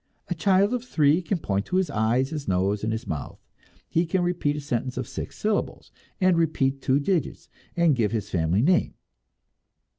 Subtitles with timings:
[0.29, 3.37] A child of three can point to his eyes, his nose and his mouth;
[3.87, 8.31] he can repeat a sentence of six syllables, and repeat two digits, and give his
[8.31, 8.95] family name.